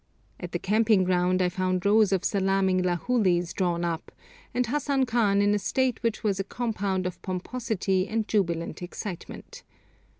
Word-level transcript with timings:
At 0.39 0.51
the 0.51 0.57
camping 0.57 1.03
ground 1.03 1.43
I 1.43 1.49
found 1.49 1.85
rows 1.85 2.11
of 2.11 2.25
salaaming 2.25 2.81
Lahulis 2.81 3.53
drawn 3.53 3.85
up, 3.85 4.11
and 4.51 4.65
Hassan 4.65 5.05
Khan 5.05 5.43
in 5.43 5.53
a 5.53 5.59
state 5.59 6.01
which 6.01 6.23
was 6.23 6.39
a 6.39 6.43
compound 6.43 7.05
of 7.05 7.21
pomposity 7.21 8.07
and 8.07 8.27
jubilant 8.27 8.81
excitement. 8.81 9.61